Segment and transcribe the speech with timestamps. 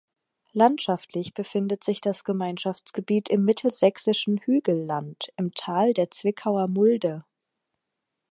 [0.53, 7.23] Landschaftlich befindet sich das Gemeinschaftsgebiet im Mittelsächsischen Hügelland, im Tal der Zwickauer Mulde.